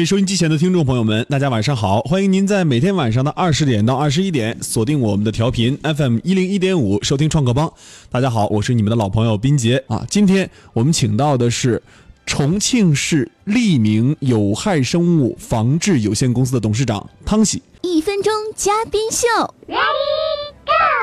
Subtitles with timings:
[0.00, 2.00] 位收音机前的听众朋友们，大家晚上好！
[2.00, 7.70] 欢迎您在每天晚上的二十点到二十一点锁定我们的调频 FM 一零一点五，收听创客帮。
[8.08, 10.02] 大家好，我是你们的老朋友斌杰啊。
[10.08, 11.82] 今天我们请到的是
[12.24, 17.62] 重庆市利明有害生物防治有限公司的董事长汤喜。
[17.82, 19.26] 一分钟嘉宾秀
[19.68, 19.76] ，Ready
[20.64, 20.99] Go！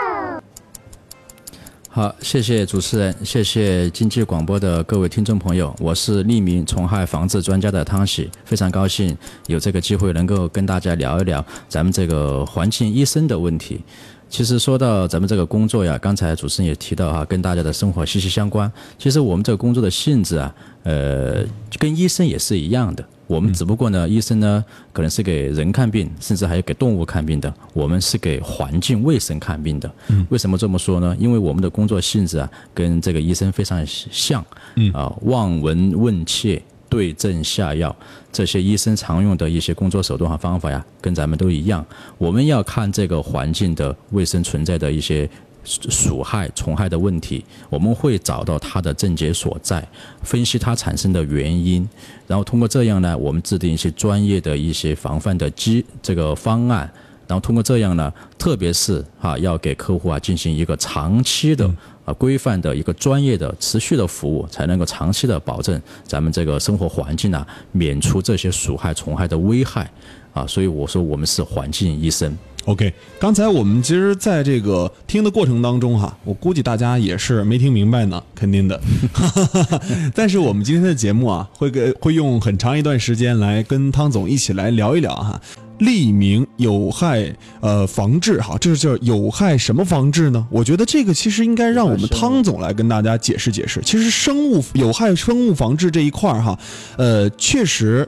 [1.97, 13.81] 好，谢谢主持人，谢谢经济广播的各位听众朋友，我是匿名虫害防治专家的汤喜，非常高兴有这个机会能够跟大家聊一聊咱们这个环境医生的问题。
[14.29, 18.71] 其实说到咱们这个工作呀，刚才主持人也提到哈，跟大家的生活息息相关。
[18.97, 20.53] 其实我们这个工作的性质啊，
[20.83, 21.43] 呃，
[21.79, 23.03] 跟医生也是一样的。
[23.25, 24.63] 我们只不过呢，医生呢
[24.93, 27.53] 可能是给人看病，甚至还有给动物看病的。
[27.73, 29.91] 我们是给环境卫生看病的。
[30.29, 31.15] 为什么这么说呢？
[31.19, 34.45] 因为我们的工作性质啊，跟这个医生非常像。
[34.93, 37.95] 啊，望闻问切、对症下药，
[38.31, 41.85] 这些医生常用的一些工作手段和方法呀，跟咱们都一样。
[42.17, 45.29] 我们要看这个环境的卫生存在的一些。
[45.69, 49.85] 鼠害、虫害的问题，我们会找到它的症结所在，
[50.23, 51.85] 分析它产生的原因，
[52.25, 56.89] 然后通过这样呢，我们制定一些专业的一些防范的机这个方案，
[57.27, 61.69] 然后通过这样呢，特别是哈要给客户啊进行一个长期的
[62.07, 69.91] 啊规范的一个专业的持续的服务，才能够长期的保证咱们这个生活环境啊免除这些鼠害、虫害的危害
[70.33, 72.35] 啊，所以我说我们是环境医生。
[72.63, 78.79] OK，刚才我们其实在这个听的过程当中哈，我估计大家也是没听明白呢，肯定的。
[80.13, 85.41] 但是我们今天的节目啊，会给会用很长一段时间来跟汤总一起来聊一聊哈，
[85.79, 90.47] 利民有害呃防治哈，这是叫有害什么防治呢？
[90.49, 93.81] 我觉得这个其实应该让我们汤总来跟大家解释解释。
[93.83, 96.59] 其实生物有害生物防治这一块儿哈，
[96.97, 98.07] 呃，确实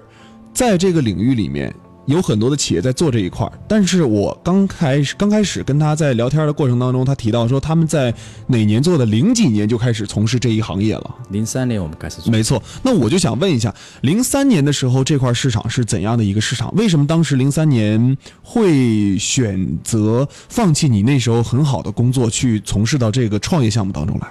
[0.53, 1.73] 在这个领域里面。
[2.09, 8.13] 有很多的企业在做这一块儿，但是我刚开始刚开始跟他在聊天的过程当中，他提到说他们在
[8.47, 11.15] 哪年做的，零几年就开始从事这一行业了。
[11.29, 12.61] 零三年我们开始做，没错。
[12.81, 16.73] 那我就想问一下，零三年的时候这块市场是怎样的一个市场？
[16.75, 24.27] 为什么当时零三年会选择放弃你那时候很好的工作，去从事到这个创业项目当中来？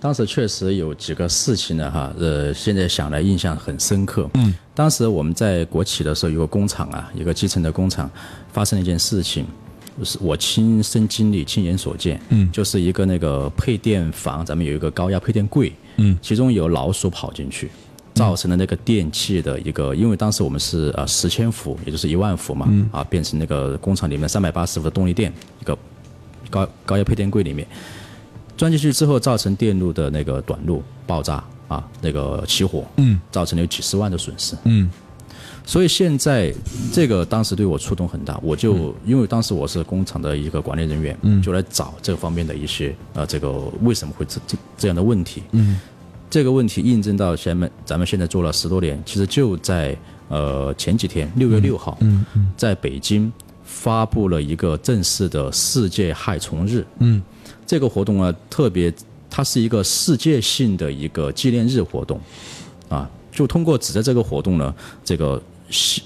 [0.00, 4.30] 当时确实有几个事情呢，哈，呃，现在想来印象很深刻。
[4.34, 8.08] 嗯，当时我们在国企的时候，有个工厂啊，一个基层的工厂，
[8.52, 9.44] 发生了一件事情，
[10.04, 12.20] 是我亲身经历、亲眼所见。
[12.28, 17.68] 嗯，就是一个那个配电房，咱们有一个高压配电柜，嗯，其中有老鼠跑进去，
[18.14, 25.76] 造成了那个电器的一个，因为当时我们是呃十千伏，也就是一万伏嘛，啊，变成那个工厂里面三百八十伏的动力电，一个
[26.48, 27.66] 高高压配电柜里面。
[28.58, 34.90] 钻进去之后，造成电路的那个短路爆炸啊，那个起火，嗯，造成了有几十万的损失，嗯，
[35.64, 36.52] 所以现在
[36.92, 43.52] 这个当时对我触动很大，我就因为当时我是工厂的一个管理人员，嗯，就来找这方面的一些呃，这个
[43.82, 45.78] 为什么会这这这样的问题，嗯，
[46.28, 49.96] 这个问题印证到前面，咱们现在做了十多年，其实就在
[50.28, 53.32] 呃前几天六月六号，嗯嗯，在北京
[53.62, 57.22] 发布了一个正式的世界害虫日，嗯。
[57.68, 58.90] 这个活动啊，特别，
[59.28, 62.18] 它是一个世界性的一个纪念日活动，
[62.88, 64.74] 啊，就通过指着这个活动呢，
[65.04, 65.40] 这个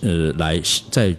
[0.00, 1.14] 呃，来在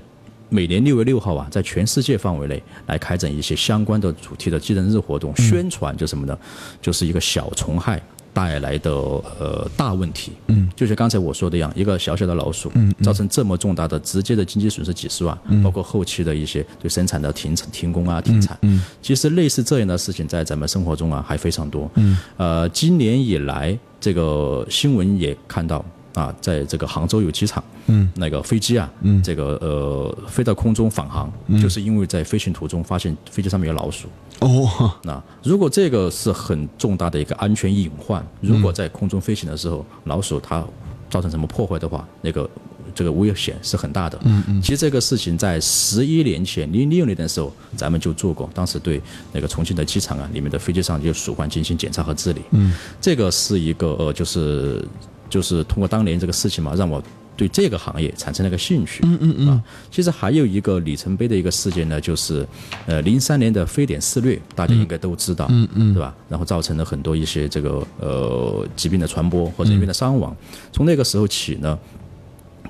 [0.50, 6.38] 每年六月六号啊，在全世界范围内来开展一些相关的主题的纪念日活动，宣传就什么呢？
[6.82, 8.04] 就是一个小虫害。
[8.34, 25.86] 带来的呃大问题，嗯，就像刚才我说的一样，一个小小的老鼠，嗯，造成这么重大的直接的经济损失几十万，嗯，包括后期的一些对生产的停停工啊、停产，嗯，其实类似这样的事情在咱们生活中啊还非常多，嗯，呃，今年以来这个新闻也看到。
[26.14, 31.32] 啊，在这个杭州有机场，嗯，那个飞机啊，嗯，这个呃，飞到空中返航，
[31.62, 34.08] 就是因为在飞行途中发现飞机上面有老鼠。
[34.40, 40.64] 哦，那如果这个是很重大的一个安全隐患，如果在空中飞行的时候，老鼠它
[41.10, 42.48] 造成什么破坏的话，那个
[42.94, 44.20] 这个危险是很大的。
[44.24, 44.62] 嗯嗯。
[44.62, 49.02] 其实这个事情在十一年前，零六年的时候，咱们就做过，当时对
[49.32, 52.42] 那个重庆的机场啊，里面的飞机上就鼠患进行检查和治理。
[52.52, 54.86] 嗯，这个是一个呃，就是。
[55.34, 57.02] 就是通过当年这个事情嘛，让我
[57.36, 59.02] 对这个行业产生了个兴趣。
[59.04, 59.48] 嗯嗯嗯。
[59.48, 62.48] 啊，其实还有一个里程碑的一个事件呢，就是，
[62.86, 66.14] 呃，零三年的非典肆虐，大家应该都知道，嗯嗯，对吧？
[66.30, 70.36] 然后造成了很多一些这个呃疾病的传播或者人员的伤亡。
[70.72, 71.80] 从那个时候起呢，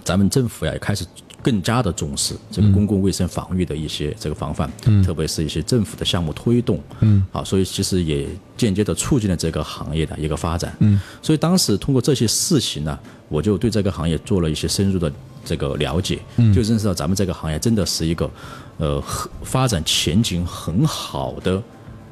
[0.06, 1.06] 咱们政府呀也开始。
[1.44, 4.72] 更加的重视这个公共卫生防御的一些这个防范，
[5.04, 8.26] 特别是一些政府的项目推动，嗯，啊，所以其实也
[8.56, 12.98] 间接的促进了这个行业的一个发展，嗯，所以当时通过这些事情呢，
[13.28, 15.12] 我就对这个行业做了一些深入的
[15.44, 16.18] 这个了解，
[16.56, 18.32] 就认识到咱们这个行业真的是一个
[18.78, 21.62] 呃很发展前景很好的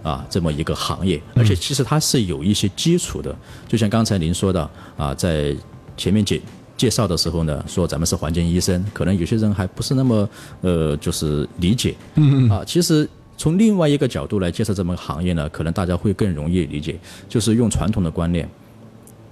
[0.04, 3.34] 啊这么一个行业，而且其实它是有一些基础的，
[3.68, 5.56] 就像刚才您说的啊，在
[5.96, 6.42] 前面介
[6.82, 10.30] 介绍的时候呢，说咱们是环境医生，可能有些人还不是那么
[10.62, 12.50] 呃就是理解，嗯。
[12.50, 13.08] 啊，其实。
[13.38, 18.48] 从另外一个角度来介绍这门行业呢，可能大家会更容易理解，就是用传统的观念，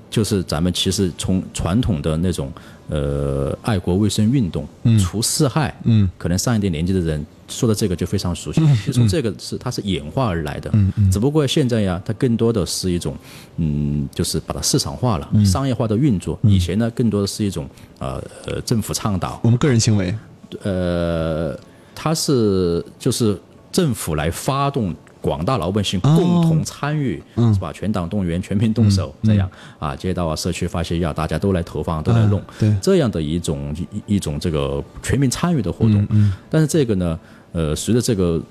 [0.10, 2.52] 就是咱们其实从传统的那种
[2.90, 4.68] 呃爱国卫生运动、
[4.98, 8.62] 除四害，嗯，可能上一点年纪的人说的这个就非常熟悉。
[8.68, 13.16] 其实从这个是它是演化而来的，嗯嗯，只不过现在呀，它更多的是一种
[13.58, 16.40] 嗯，就是把它市场化了、商业化的运作。
[16.44, 17.68] 以前呢，更多的是一种
[17.98, 20.16] 呃呃政府倡导，我们个人行为，
[20.64, 21.60] 呃，
[21.94, 23.38] 它是就是。
[23.72, 27.22] 政府来发动广大老百姓共同参与，
[27.54, 27.72] 是吧？
[27.72, 29.48] 全党动员，全民动手，这样
[29.78, 36.06] 啊，街道啊、社区发些药，大家都来投放，都来弄，对这样的一种一一种这个全民参与的活动。
[36.50, 37.18] 但是这个呢，
[37.52, 38.42] 呃，随着这个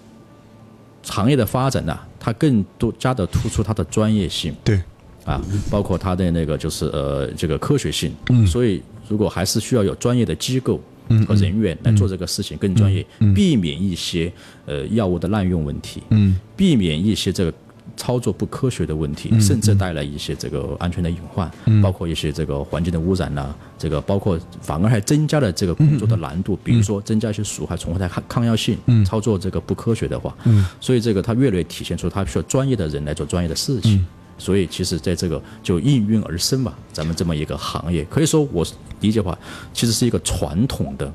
[1.05, 4.81] 行业的发展呢，它更多加的突出它的专业性，对，
[5.25, 5.41] 啊，
[5.71, 8.15] 包括它的那个就是呃这个科学性。
[8.31, 10.81] 嗯所以，如果还是需要有专业的机构。
[11.27, 13.03] 和人员来做这个事情更专业，
[13.35, 14.31] 避免一些
[14.67, 17.55] 呃药物的滥用问题，嗯避免一些这个
[17.99, 21.51] 操作不科学的问题，甚至带来一些这个安全的隐患，
[21.83, 30.35] 包括一些这个环境的污染呐，这个包括反而还增加了这个工作的难度，比如说增加一些鼠害、虫害的抗抗药性，操作这个不科学的话，
[30.81, 34.07] 所以这个它越来越体现出它需要专业的人来做专业的事情。
[34.41, 36.73] 所以，其实在这个就应运而生吧。
[36.93, 38.65] 咱们这么一个行业，可以说我
[39.01, 39.37] 理解话，
[39.73, 41.13] 其实是一个传统的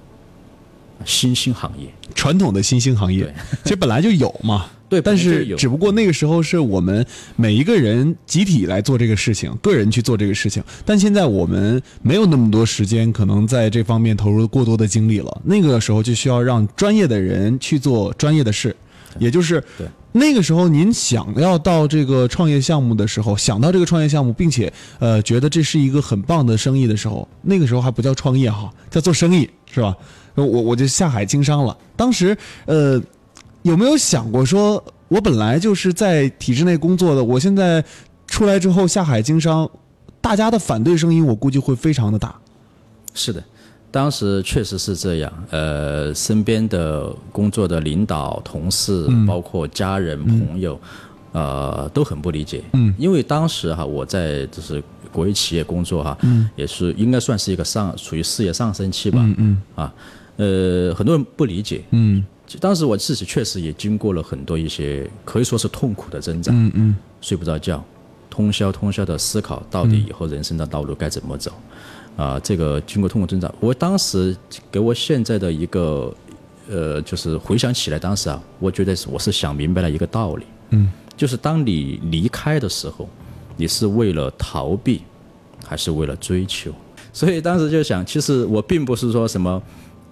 [1.05, 1.87] 新兴行业。
[2.15, 4.65] 传统的新兴行业， 其实本来就有嘛。
[4.89, 7.03] 对，但是只不过那个时候是我们
[7.35, 10.63] 每一个人集体来做这个事情，个人去做这个事情。
[10.85, 15.41] 但现在我们没有那么多时间，可能在这方面投入过多的精力了。
[15.43, 18.75] 那个时候就需要让专业的人去做专业的事，
[19.17, 19.87] 也就是对。
[20.11, 29.97] 那个时候，您想要到这个创业项目的时候，想到这个创业项目，并且呃觉得这是一个很棒的生意的时候，那个时候还不叫创业哈，叫做生意是吧？
[30.35, 31.77] 我我就下海经商了。
[31.95, 33.01] 当时呃
[33.61, 37.83] 有没有想过说，我本来就是在体制内工作的，我现在
[38.27, 39.69] 出来之后下海经商，
[40.19, 42.35] 大家的反对声音我估计会非常的大。
[43.13, 43.43] 是的。
[43.91, 50.81] 当时确实是这样，呃，身边的工作的领导、同事，包括家人、朋友，
[51.31, 52.63] 呃，都很不理解。
[52.73, 54.81] 嗯，因为当时哈，我在就是
[55.11, 59.19] 国有企业工作哈，嗯，也是应该算是一个上处于事业上升期吧。
[59.21, 59.61] 嗯嗯。
[59.75, 59.93] 啊，
[60.37, 61.83] 呃，很多人不理解。
[61.91, 62.23] 嗯。
[62.59, 66.51] 当时我自己确实也经过了很多一些可以说是痛苦的挣扎。
[66.53, 66.95] 嗯嗯。
[67.21, 67.83] 睡不着觉，
[68.29, 71.51] 通宵通宵的思考，到底以后人生的道路该怎么走。
[72.15, 74.37] 啊，这个经过痛苦挣扎，我当时
[74.69, 76.13] 给我现在的一个，
[76.69, 83.09] 呃，就是回想起来，当时啊，我觉得是我是想明白了一个道理，嗯，就是当你离开的时候，
[83.57, 85.01] 你是为了逃避，
[85.65, 86.71] 还是为了追求？
[87.11, 89.59] 所以当时就想，其实我并不是说什么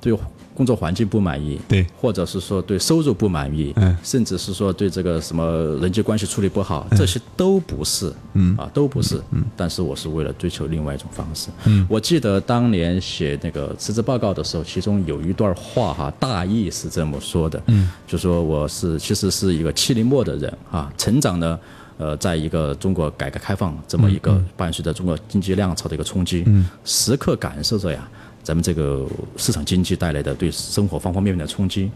[0.01, 0.17] 对。
[0.53, 8.55] 工作环境不满意，对，或者是说对收入不满意，嗯，甚至是说对这个什么人际关系处理不好，这些都不是，嗯。
[8.57, 21.57] 啊，都不是，嗯，但是我是为了追求另外一种方式，嗯，我记得当年写那个辞职报告的时候，其中有一段话哈，大意是这么说的，嗯，就说我是其实是一个七零末的人啊，成长呢，
[21.97, 28.07] 呃，在一个中国改革开放这么一个伴随着中国经济浪潮的一个冲击，嗯，时刻感受着呀。
[28.43, 29.07] 咱们这个
[29.37, 31.89] 市场经济带来的对生活方方面面的冲击，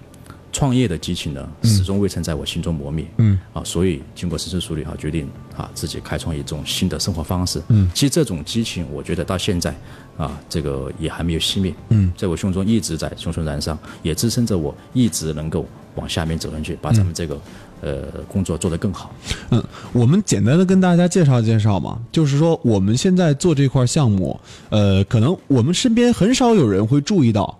[0.52, 3.06] 创业的激情呢，始终未曾在我心中磨灭。
[3.18, 7.62] 嗯，啊，所以经过深思熟虑，哈，决定啊自己开创一种新的生活方式。
[7.70, 9.76] 嗯，其实这种激情，我觉得到现在
[10.18, 11.74] 啊，这个也还没有熄灭。
[11.90, 17.40] 嗯，在我胸中一直在熊熊燃烧，也支撑着我一直能够往下面走上去，把咱们这个。
[17.86, 19.14] 呃，工作做得更好。
[19.52, 19.64] 嗯，
[19.94, 24.40] 我们简单的跟大家介绍介绍嘛，就是说我们现在做这块项目，
[24.72, 27.60] 呃，可能我们身边很少有人会注意到，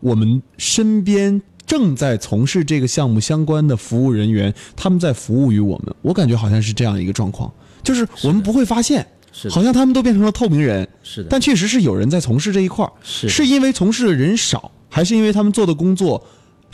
[0.00, 5.94] 我们身边正在从事这个项目相关的服务人员，他们在服务于我们。
[6.02, 7.50] 我感觉好像是这样一个状况，
[7.82, 9.06] 就是我们不会发现，
[9.48, 10.86] 好像他们都变成了透明人。
[11.02, 16.22] 是的，但确实是有人在从事这一块是是因为从事的人少，还是因为他们做的工作？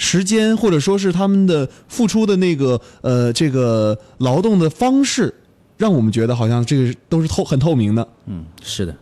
[0.01, 5.33] 时间或者说是他们的付出的那个呃这个劳动的方式，
[5.77, 8.09] 让我们觉得好像这个都是透很透明的。
[8.25, 8.97] 嗯，是的。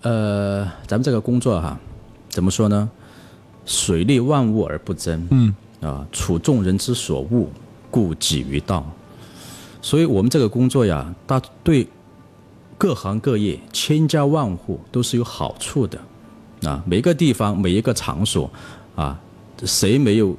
[0.00, 1.78] 呃，咱们这个工作哈，
[2.30, 2.88] 怎么说呢？
[3.66, 5.28] 水利万物而不争。
[5.30, 5.54] 嗯。
[5.82, 7.46] 啊，处众人之所恶，
[7.90, 8.90] 故几于道。
[9.82, 11.86] 所以我们这个工作呀，大对
[12.78, 16.00] 各行各业、千家万户都是有好处的。
[16.62, 18.50] 啊，每个地方每一个场所
[18.94, 19.20] 啊，
[19.64, 20.36] 谁没有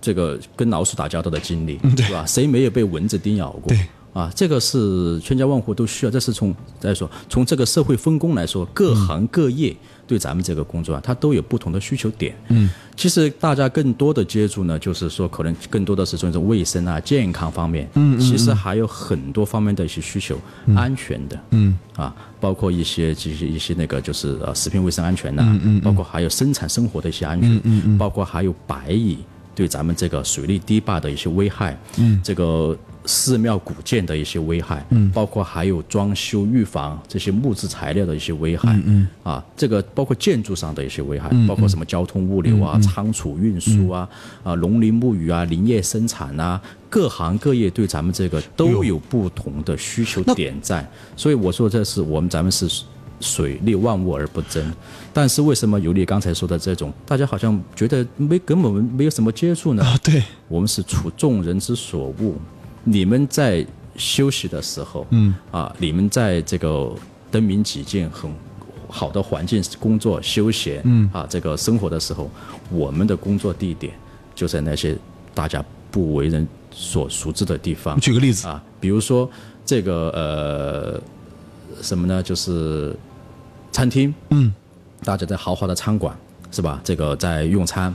[0.00, 2.24] 这个跟老鼠打交道的经历，是吧？
[2.26, 3.68] 谁没有被蚊子叮咬过？
[3.68, 3.78] 对
[4.12, 6.10] 啊，这个是千家万户都需要。
[6.10, 9.76] 这是从再说从这个社会分工来说，各行各业
[10.10, 12.34] 对咱们这个工作啊，它都有不同的需求点。
[12.48, 17.88] 嗯，其实大家更多的接触呢，就是说可能更多的是从这种卫生啊、健康方面。
[17.94, 20.36] 嗯其实还有很多方面的一些需求，
[20.74, 21.38] 安全的。
[21.50, 29.18] 嗯，啊，包括一些这些一些那个就是呃食品卫生安全呐、嗯嗯包括还有生产生活的一些安全，嗯嗯包括还有白蚁
[29.54, 32.76] 对咱们这个水利堤坝的一些危害，嗯，这个
[33.10, 44.08] 寺庙古建的一些危害，嗯，包括还有装修预防这些木质材料的一些危害，嗯啊，这个包括建筑上的一些危害，包括什么交通物流啊、仓储运输啊、
[44.44, 52.68] 啊农林牧渔啊、林业生产啊，各行各业对咱们这个都有不同的需求点在，所以我说这是我们咱们是
[53.18, 54.64] 水利万物而不争。
[55.12, 59.82] 但是为什么有你刚才说的这种，大家好像觉得没根本没有什么接触呢？
[59.84, 62.34] 啊，对，我们是处众人之所恶。
[62.84, 63.64] 你们在
[63.96, 66.90] 休息的时候，嗯啊，你们在这个
[67.30, 68.30] 灯明几净、很
[68.88, 72.30] 好的环境工作、休闲，嗯啊，这个生活的时候，
[72.70, 73.92] 我们的工作地点
[74.34, 74.96] 就在那些
[75.34, 77.98] 大家不为人所熟知的地方。
[78.00, 79.30] 举个例子，啊，比如说
[79.64, 82.22] 这个呃什么呢？
[82.22, 82.96] 就是
[83.70, 84.52] 餐厅，嗯，
[85.04, 86.16] 大家在豪华的餐馆
[86.50, 86.80] 是吧？
[86.82, 87.94] 这个在用餐，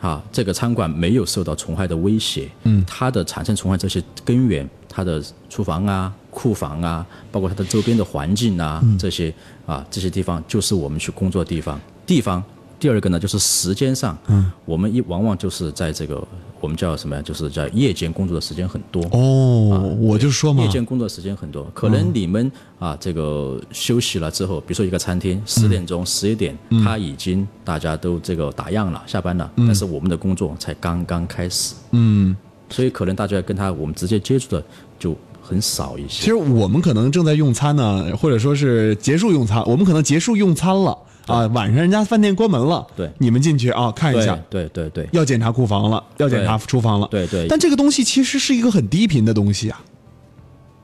[0.00, 9.32] 啊，这个餐馆没有受到虫害的威胁，嗯，它的产生虫害这些根源，它的厨房啊、库房啊，包括它的周边的环境啊，这些
[9.66, 11.80] 啊这些地方就是我们去工作的地方。
[12.06, 12.42] 地方
[12.78, 16.22] 第二个呢，就是时间上，嗯，我们一往往就是在这个
[16.60, 17.22] 我们叫什么呀？
[17.22, 20.62] 就是在夜间工作的时间很多，哦，我就说嘛。
[20.62, 32.36] 夜，间工作时间很多，可能你们啊这个休息了之后，比如说一个餐厅十点钟、十一点，他已经大家都这个打烊了、下班了，但是我们的工作才刚刚开始，嗯，
[32.70, 34.62] 所以可能大家跟他我们直接接触的
[35.00, 36.08] 就很少一些。
[36.08, 40.96] 其实我们可能正在用餐呢，或者说是结束用餐，我们可能结束用餐了
[41.32, 43.10] 啊，晚上人家饭店关门了，对。
[43.18, 49.80] 你们进去啊看一下，对对对要检查库房了，要检查厨房了，对对，但这个东西其实是一个很低频的东西啊，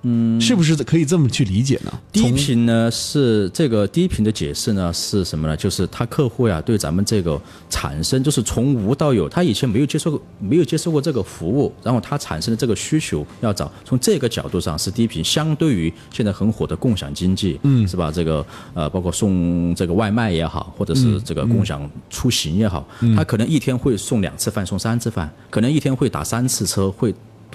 [0.05, 1.93] 嗯，是不是可以这么去理解呢？
[2.13, 5.57] 低频呢是这个低频的解释呢是什么呢？
[5.57, 18.13] 就是他客户呀对咱们这个产生就是从无到有，他以前没有接受过没有接受过这个服务，然后他产生的这个需求要找从这个角度上是低频，相对于现在很火的共享经济，嗯，是吧？
[18.13, 18.45] 这个
[18.75, 27.15] 呃包括送这个外卖也好，或者是这个共享出行也好，他可能一天会送两次饭，送三次饭，可能一天会打三次车，会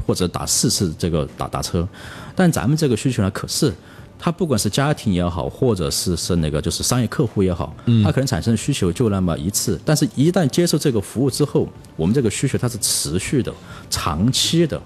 [0.10, 1.88] 或者打四次这个打打车，
[2.36, 3.72] 但咱们这个需求呢，可是
[4.18, 7.72] 它不管是家庭也好，或者是是那个就是商业客户也好，
[8.04, 13.54] 它可能产生的需求就那么一次，但是一旦接受这个服务之后，我们这个需求它是持续的、
[13.92, 14.82] 长期的，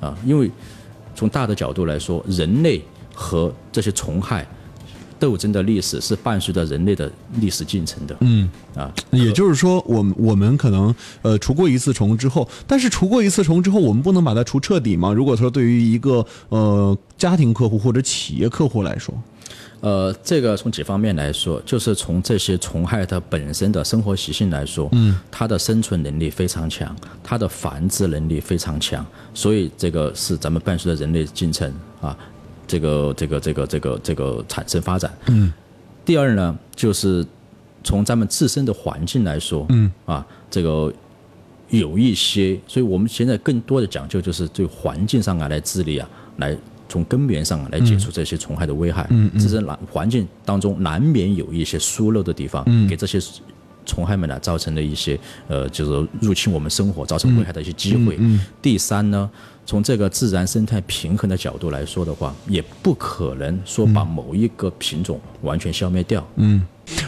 [0.00, 0.48] 啊，因为
[1.16, 2.80] 从大的角度来说，人类
[3.12, 4.46] 和这些虫害
[5.22, 7.08] 斗争的历史是伴随着人类的
[7.40, 8.50] 历史进程的，嗯。
[8.74, 15.12] 啊，也就是说，我们我们可能呃除过一次虫之后，但是除过一次虫之后，我们不能把它除彻底吗？
[15.12, 19.14] 如果说对于一个呃家庭客户或者企业客户来说，
[19.80, 32.16] 呃，这个从几方面来说，就是从这些虫害它本身的生活习性来说，嗯，它的生存能力非常强，它的繁殖能力非常强，所以这个是咱们伴随着人类进程啊，
[32.66, 35.12] 这个这个这个这个这个产生发展。
[35.26, 35.52] 嗯，
[36.04, 37.24] 第二呢，就是
[37.84, 40.92] 从咱们自身的环境来说，嗯啊，这个
[41.70, 46.56] 有一些，所以我们现在更多的讲究就是对环境上啊来治理啊，来
[46.88, 49.06] 从根源上啊来解除这些虫害的危害。
[49.10, 53.18] 嗯自身难环境当中难免有一些疏漏的地方，给这些
[53.84, 58.16] 虫害们呢造成了一些呃，就是入侵我们生活、造成危害的一些机会。
[58.20, 59.28] 嗯第三呢，
[59.64, 66.26] 从这个自然生态平衡的角度来说的话，也不可能说把某一个品种完全消灭掉。
[66.36, 66.62] 嗯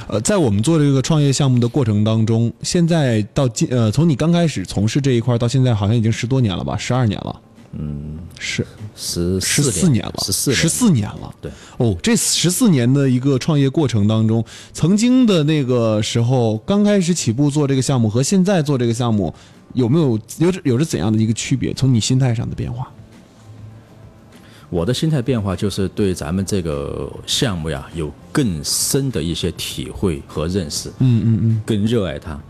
[0.09, 7.41] 呃，在我们做这个创业项目的过程当中，现在到今呃，从你刚开始从事这一块到现在，好像已经十多年了吧，十二年了。
[7.77, 11.35] 嗯，是十十四四年了，十四十四年了。
[11.41, 19.35] 对，哦，这十四年的一个创业过程当中，曾经的那个时候刚开始起步做这个项目和现在做这个项目，
[19.75, 21.75] 有没有有着有着怎样的一个区别？
[21.75, 22.91] 从你心态上的变化？
[24.71, 32.41] 我的心态变化就是对咱们这个项目呀有更深的一些体会和认识，嗯嗯嗯，更热爱它。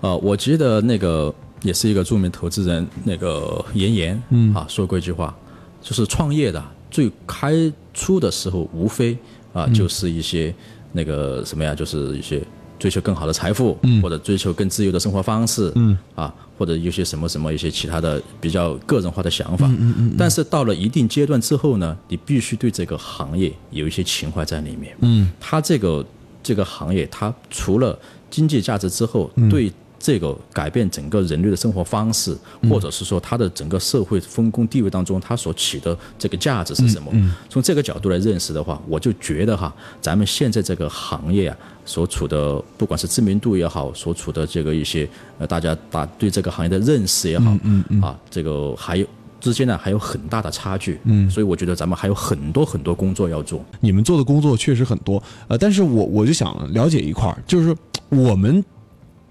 [0.00, 5.34] 呃，我记得那个也是一个著名投资人，那个严岩，嗯啊，说过一句话，
[5.80, 9.16] 就是创业的最开初的时候，无非
[9.52, 10.54] 啊就是一些
[10.92, 12.40] 那个什么呀，就是一些
[12.82, 20.14] 追求更好的财富，或者追求更自由的生活方式，嗯，啊，或者有些什么什么一些其他的比较个人化的想法，嗯嗯。
[20.18, 26.04] 但是到了一定阶段之后呢，你必须对这个行业有一些情怀在里面，嗯，它这个
[26.42, 27.96] 这个行业，它除了
[28.28, 29.72] 经济价值之后，对。
[30.02, 32.36] 这个改变整个人类的生活方式，
[32.68, 37.12] 或者是说它的整个社会分工地位当中，它所起的这个价值是什么？
[37.48, 41.56] 从这个角度来认识的话，我就觉得哈，咱们现在这个行业啊，
[41.86, 47.56] 所处的不管是知名度也好，所处的这个一些呃，大家把对这个行业的认识也好，
[48.02, 49.06] 啊，这个还有
[49.40, 50.98] 之间呢还有很大的差距。
[51.04, 53.64] 嗯，所以我觉得咱们还有很多很多工作要做。
[53.78, 57.72] 你们做的工作确实很多，呃，但是我我就想了解一块儿，就是
[58.08, 58.64] 我们。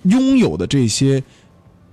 [0.04, 1.24] 拥有的这些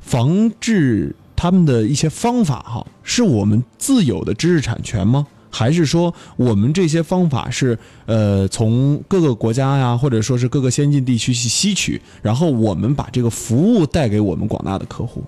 [0.00, 5.27] 防治他们的一些方法，哈，是我们自有的知识产权吗？
[5.50, 15.25] 还是说我们这些方法是呃从各个国家呀，或者说是各个先进地区去吸取，然后我们把这个服务带给我们广大的客户？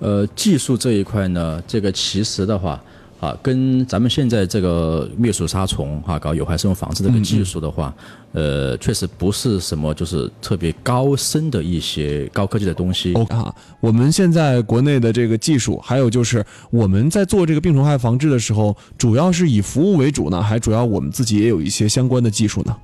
[0.00, 2.82] 呃，技术这一块呢，这个其实的话。
[3.22, 7.94] 啊，跟咱们现在这个灭鼠杀虫哈，搞有害生物防治这个技术的话，
[8.32, 13.12] 呃，确实不是什么就是特别高深的一些高科技的东西。
[13.12, 22.76] OK 哈，我们现在国内的这个技术，还有就是我们在做这个病虫害防治的时候，主要是以服务为主呢，还主要我们自己也有一些相关的技术呢？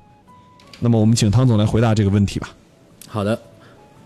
[0.79, 2.49] 那么我们请汤总来回答这个问题吧。
[3.09, 3.37] 好的，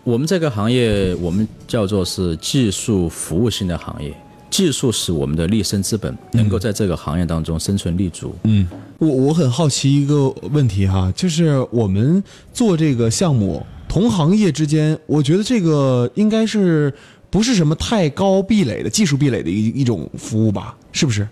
[0.04, 4.12] 我们这个行业我们叫做是技术服务性的行业。
[4.54, 8.36] 技术是我们的立身之本，能够在这个行业当中生存立足。
[8.44, 8.68] 嗯，
[9.00, 16.94] 我我很好奇一个问题哈，就是我们做这个项目，同行业之间，我觉得这个应该是
[17.32, 20.78] 不是什么太高壁垒的技术壁垒的一一种服务吧？
[20.92, 21.28] 是不是？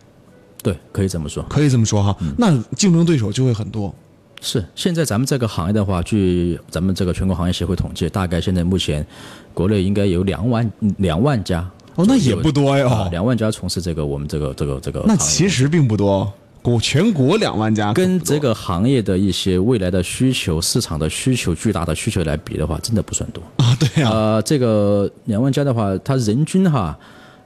[0.64, 2.18] 对，可以这么说，可以这么说哈。
[2.40, 3.94] 那竞争对手就会很多。
[4.42, 9.06] 是，现在咱们这个行业的话，据咱们这个全国行业协会统计，大概现在目前
[9.54, 11.70] 国内应该有两万两万家。
[11.96, 15.04] 哦，那也不多呀，两万家从事这个我们这个这个这个。
[15.06, 23.76] 那其实并不多，国全国两万家，跟这个行业的一些未来的需求、市场的需求、巨大的需求来比的话，真的不算多啊。
[23.80, 26.98] 对啊，呃，这个两万家的话，它人均哈，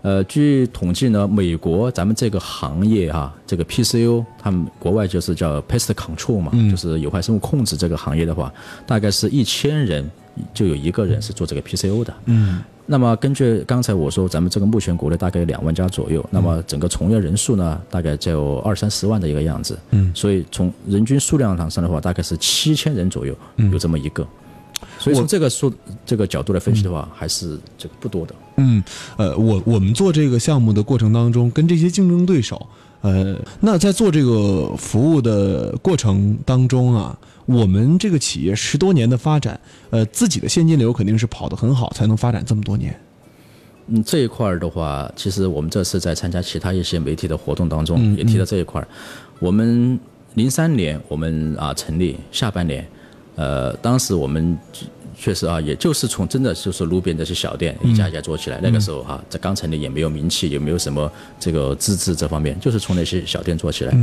[0.04, 8.54] 呃，据统计呢，美国咱们这个行业哈，这个 PCO，他们国外就是叫 Pest Control 嘛，就是有害生物控制这个行业的话，
[8.86, 10.08] 大概是一千人
[10.54, 12.14] 就有一个人是做这个 PCO 的。
[12.26, 12.62] 嗯。
[12.88, 19.78] 那么根据刚才我说，咱们这个目前国内大概有两万家左右，那么整个从业人数呢，大概就有二三十万的一个样子。
[19.90, 23.36] 嗯，所以从人均数量上的话，大概是七千人左右，
[23.72, 24.28] 有这么一个。
[25.00, 25.74] 所以从这个数
[26.06, 28.36] 这个角度来分析的话，还是这个不多的。
[28.58, 28.84] 嗯，
[29.18, 32.68] 呃，我我们做这个项目的过程当中，跟这些竞争对手，
[33.02, 37.18] 呃，那在做这个服务的过程当中啊。
[37.46, 39.60] 我们这个企业十多年的发展，
[39.92, 43.00] 呃，自己的现金流肯定是跑得很好，才能发展这么多年。
[43.88, 48.88] 嗯，这一块儿的话，其实我们这次在参加其他一些媒体的活动当中也提到这一块儿。
[49.40, 50.00] 我们
[50.34, 52.88] 零三年我们啊成立，下半年，
[53.36, 54.58] 呃，当时我们
[55.16, 58.60] 确实啊，也就是从真的就是路边这些小店一家一家做起来。
[58.64, 63.96] 那个时候哈，在刚成立也没有名气，也没有什么这个资质这方面，就是从那些小店做起来。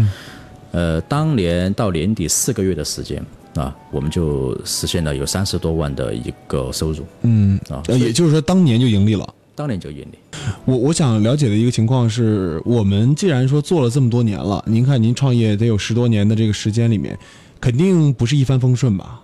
[0.72, 7.04] 呃，当年到年底四个月的时间啊，我们就实现了有三十多万的一个收入。
[7.22, 9.34] 嗯啊，也就是说当年就盈利了。
[9.54, 10.18] 当年就盈利。
[10.64, 17.16] 我我想了解的一个情况是，我们既然说做了这么多年了，您看您创业得有十多年的这个时间里面，
[17.60, 19.20] 肯定不是一帆风顺吧？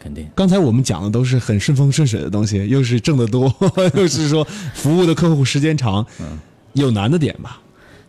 [0.00, 0.28] 肯定。
[0.34, 3.54] 刚才我们讲的都是很顺风顺水的东西，又是挣得多，
[3.94, 6.36] 又是说服务的客户时间长，嗯，
[6.72, 7.60] 有难的点吧？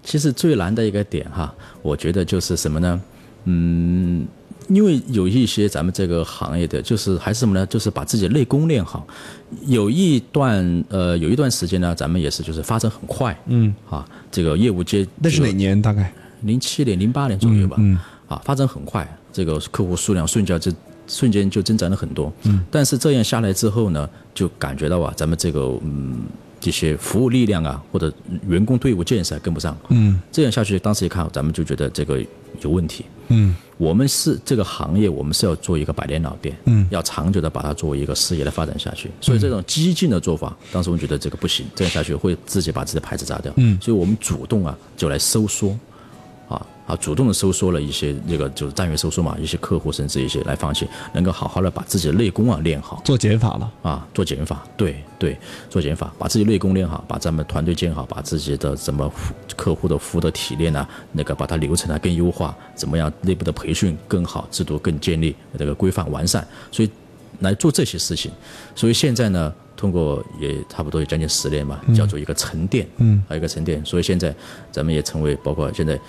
[0.04, 3.02] 其实最难的一个点哈，我觉得就是什么呢？
[3.46, 4.26] 嗯，
[4.68, 7.66] 因为有一些咱们这个行业的，就是还是什么呢？
[7.68, 9.06] 就是把自己内功练好。
[9.66, 15.80] 有一段呃，有一段时间呢，咱们也是就是发展很快，嗯，啊，这个业务接那是哪年？
[15.80, 16.12] 大概
[16.42, 20.72] 零七年、零八年左右吧，嗯，啊，发展很快，这个客户数量瞬间就
[21.08, 26.24] 瞬间就增长了很多，嗯，但是这样下来之后呢，就感觉到啊，咱们这个嗯。
[26.62, 28.14] 这些服务力量啊，或者
[28.48, 32.24] 员工队伍建设跟不上，嗯，这样下去，当时一看，咱们就觉得这个
[32.62, 45.76] 有问题，嗯，我们是这个行业，我们是要做一个百年老店，嗯，要长久的把它作为一个事业来发展下去，所以这种激进的做法，当时我们觉得这个不行，这样下去会自己把自己的牌子砸掉，嗯，所以我们主动啊，就来收缩。
[46.52, 55.38] 啊啊，主动的收缩了一些，那个就是战略收缩嘛，一些客户甚至一些来放弃，能够好好的把自己的内功啊练好，做减法了啊，做减法，对对，
[55.70, 59.10] 做减法，把自己内功练好，把咱们团队建好，把自己的怎么
[59.56, 66.90] 客户的服务的体验呢，那个把它流程啊更优化，怎么样内部的培训更好，制度更建立，这个规范完善，所以
[67.40, 68.32] 来做这些事情。
[68.76, 73.84] 所以现在呢，通过也差不多有将近十年吧，叫做一个沉淀，嗯，还有一个沉淀。
[73.86, 74.36] 所以现在
[74.72, 76.00] 咱们也成为包括现在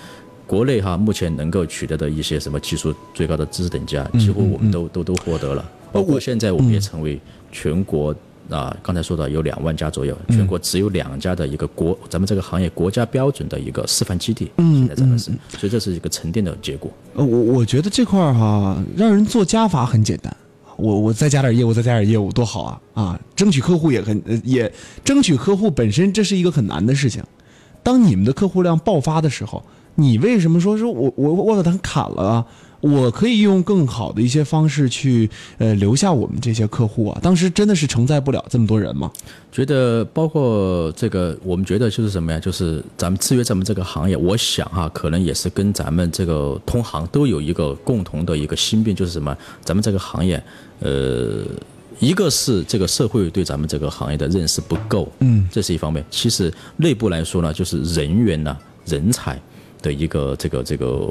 [0.47, 5.71] 国内哈目前能够取得的一些什么技术最高的知识等级啊，几乎我们都都都获得了。
[5.93, 8.15] 包括现在我们也成为全国。
[8.51, 16.91] 啊，刚才说的有两万家左右，全国只有两家的一个国，咱们这个行业国家标准的一个示范基地，嗯现在咱们是，所以这是一个沉淀的结果。
[17.15, 20.37] 呃，我我觉得这块儿哈，让人做加法很简单，
[20.77, 23.21] 我我再加点业务，再加点业务多好啊啊！
[23.35, 24.71] 争取客户也很也
[25.05, 27.23] 争取客户本身这是一个很难的事情。
[27.83, 32.47] 当你们的客户量爆发的时候，你为什么说是我我我把它砍了啊？
[32.81, 37.17] 我可以用更好的一些方式去呃留下我们这些客户啊。
[37.23, 39.09] 当时真的是承载不了这么多人吗？
[39.53, 42.41] 觉得包括这个，我们觉得就是什么呀？
[42.41, 49.37] 就是咱们制约咱们这个行业，我想哈，可能也是跟咱们这个同行都有一个共同的一个心病，就是什么？
[49.63, 50.43] 咱们这个行业，
[50.81, 51.45] 呃，
[52.01, 56.05] 一个是这个社会对咱们这个行业的认识不够，嗯，这是一方面。
[56.11, 59.41] 其实内部来说呢，就是人员呢，人才。
[59.83, 61.11] 的一个这个这个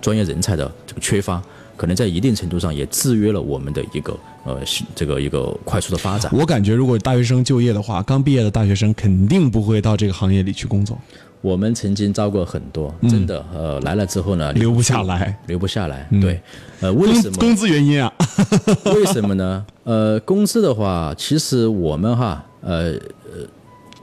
[0.00, 1.42] 专业人才的这个缺乏，
[1.76, 4.60] 可能在一定程度上也制约了我们的一个呃
[4.94, 6.30] 这个一个快速的发展。
[6.32, 10.96] 我感觉，如果大学生就业的话，刚毕业的大学生肯定不会到这个行业里去工作。
[11.40, 16.08] 我们曾经招过很多，真的呃来了之后呢，留不下来，留不下来。
[16.20, 16.40] 对，
[16.80, 17.36] 呃，为什么？
[17.38, 18.12] 工资原因啊？
[18.94, 19.66] 为什么呢？
[19.84, 22.94] 呃，工资的话，其实我们哈呃。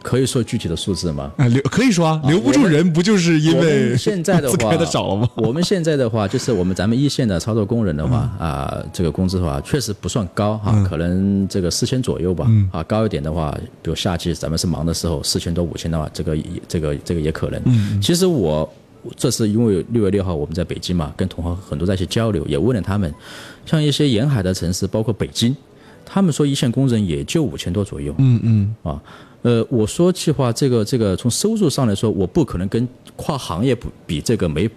[0.01, 1.31] 可以说具体的数字吗？
[1.37, 5.29] 啊，留可以说啊，留不住人不就是因为现在的话 开的少了吗？
[5.37, 12.49] 我们现在的话，就是我们咱们一线的操作工人的话啊，这个工资的话确实不算高哈，可能这个四千左右吧。
[12.71, 16.37] 啊，高一点的话，比如夏季咱们是忙的时候，四千多五千的话，这个
[16.67, 18.01] 这个这个也可能。
[18.01, 18.67] 其实我
[19.15, 23.13] 这是因为六月六号我们在北京嘛，跟同行很多在一起交流，也问了他们，
[23.65, 25.55] 像一些沿海的城市，包括北京，
[26.05, 28.15] 他们说一线工人也就五千多左右。
[28.17, 29.01] 嗯嗯啊。
[29.43, 34.69] 呃，我说气话，这个这个从收入上来说，我不可能跟跨行业不比这个没，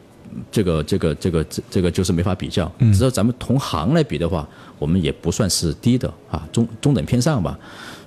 [0.50, 2.70] 这个这个这个这这个就是没法比较。
[2.92, 4.48] 只要咱们同行来比的话，
[4.78, 7.58] 我们也不算是低的啊，中中等偏上吧。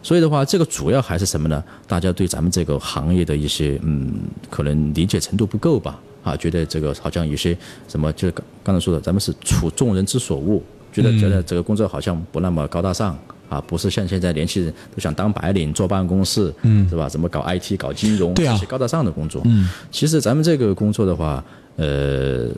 [0.01, 1.63] 所以的话，这个主要还是什么呢？
[1.85, 4.13] 大家对咱们这个行业的一些嗯，
[4.49, 5.99] 可能理解程度不够吧？
[6.23, 7.55] 啊，觉得这个好像有些
[7.87, 10.59] 什么，就是刚刚才说的，咱们是处众人之所恶，
[10.91, 13.17] 觉得觉得这个工作好像不那么高大上。
[13.49, 17.07] 啊，不是像现在年轻人都想当白领坐办公室，嗯，是吧？
[17.07, 19.41] 怎么搞 IT、搞金融，这些高大上的工作。
[19.45, 21.43] 嗯，其实咱们这个工作的话，
[21.77, 22.49] 呃，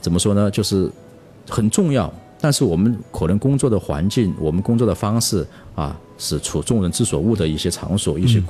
[0.00, 0.50] 怎么说呢？
[0.50, 0.90] 就是
[1.48, 8.42] 很重要，但是我们可能工作的环境，我们工作的方式啊，是处众人之所恶的一些场所、一些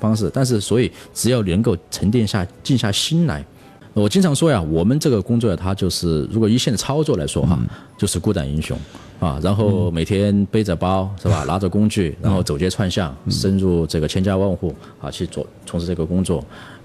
[0.00, 0.30] 方式。
[0.32, 3.44] 但是，所以只要能够沉淀下、静下心来。
[3.92, 7.58] 我经常说呀，我们这个工作呀，它就是如果一线的操作来说哈，
[7.98, 8.78] 就是孤胆英雄
[9.18, 16.38] 啊，然后每天背着包是吧，拿着工具，然后走街串巷，深入这个千家万户啊去做从事这个工作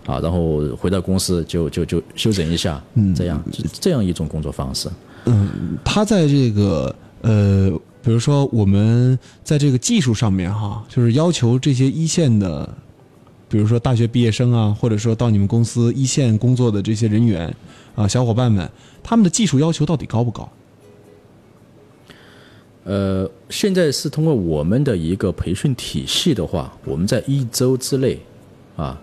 [0.07, 3.43] 啊，然后回到公司就就就休整一下，嗯这样
[3.79, 4.89] 这样一种工作方式。
[5.25, 7.69] 嗯，他在这个呃，
[8.01, 12.67] 比如说我们在这个技术上面哈，就是要求这些一线的。
[13.47, 17.53] 比如说大学毕业生啊，或者说到你们公司一线工作的这些人员
[17.95, 18.69] 啊，小伙伴们，
[19.03, 20.49] 他们的技术要求到底高不高？
[22.83, 28.19] 呃，现在是通过我们的一个培训体系的话，我们在一周之内
[28.75, 28.99] 啊，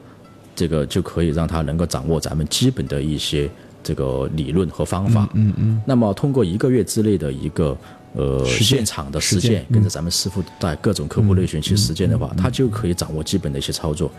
[0.55, 3.50] 这个就可以让他能够掌握咱们基本的一些
[3.83, 5.28] 这个理论和方法。
[5.35, 5.83] 嗯嗯。
[5.87, 7.76] 那么通过一个月之内的一个。
[8.14, 14.11] 呃，现场的实践，跟着咱们师傅在各种客户类群去实践的话，他就可以掌握基本的一些操作。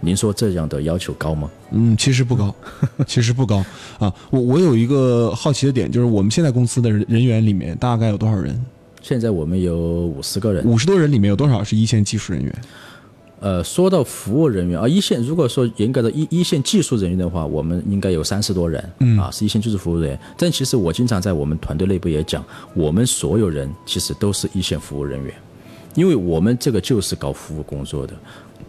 [0.00, 1.50] 您说这样的要求高吗？
[1.70, 2.54] 嗯，其实不高，
[3.06, 3.64] 其实不高
[3.98, 4.12] 啊。
[4.30, 8.58] 我我有一个好奇的点，就是我们现在公司的人员里面大概有多少人？
[9.00, 12.54] 现在我们有五十个人，五十多人里面有多少是一线技术人员？
[13.42, 18.80] 呃，说到服务人员啊，一线如果说严格的一一线技术人员的话，我们应该有三十多人，
[19.18, 20.20] 啊，是一线技术服务人员。
[20.38, 25.34] 但其实我经常在我们团队内部也讲，我们所有人其实都是一线服务人员，
[25.96, 28.14] 因为我们这个就是搞服务工作的，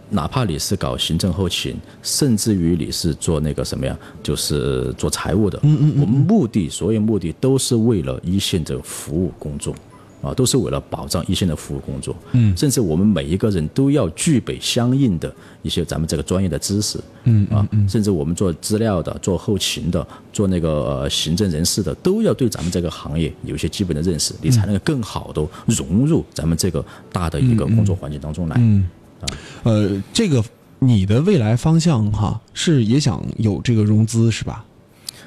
[0.10, 9.76] 哪怕你是搞行政后勤，甚至于你是做那个什么呀，就是做财务的，嗯嗯，我们目的所有目的都是为了一线的服务工作。
[10.24, 15.32] 啊，都是为了保障一线的服务工作，嗯，甚至我们每一个人都要具备相应的
[15.62, 28.56] 一些咱们这个专业的知识，嗯啊，甚至我们做资料的、做后勤的、做那个行政人事的，都要对咱们这个行业有一些基本的认识，你才能更好的融入咱们这个大的一个工作环境当中来。
[28.60, 28.88] 嗯
[29.20, 29.28] 啊，
[29.64, 30.44] 呃，这个
[30.80, 34.64] 你的未来方向哈，是也想有这个融资是吧？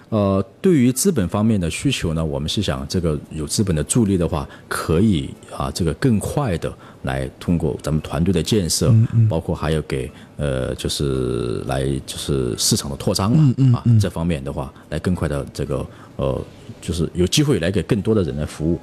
[0.08, 8.94] 呃，对于资本方面的需求呢，我们是想这个有资本的助力的话，可以啊，这个更快的来通过咱们团队的建设，
[9.28, 16.40] 包括还有给呃，就是来就是市场的扩张嘛，啊，这方面的话，来更快的这个呃，
[16.80, 18.78] 就是有机会来给更多的人来服务。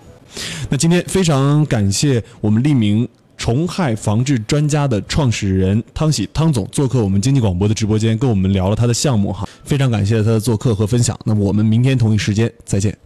[0.69, 3.07] 那今天非常感谢我们利明。
[3.43, 11.19] 虫害防治专家的创始人汤喜汤总做客我们经济广播的直播间，跟我们聊了他的项目哈，非常感谢他的做客和分享。
[11.25, 12.97] 那么我们明天同一时间再见。